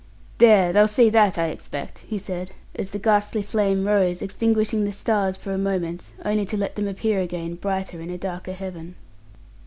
"There, 0.39 0.73
they'll 0.73 0.87
see 0.87 1.11
that, 1.11 1.37
I 1.37 1.49
expect!" 1.49 1.99
he 1.99 2.17
said, 2.17 2.53
as 2.73 2.89
the 2.89 2.97
ghastly 2.97 3.43
flame 3.43 3.85
rose, 3.85 4.23
extinguishing 4.23 4.83
the 4.83 4.91
stars 4.91 5.37
for 5.37 5.53
a 5.53 5.59
moment, 5.59 6.11
only 6.25 6.47
to 6.47 6.57
let 6.57 6.75
them 6.75 6.87
appear 6.87 7.19
again 7.19 7.53
brighter 7.53 7.99
in 8.01 8.09
a 8.09 8.17
darker 8.17 8.53
heaven. 8.53 8.95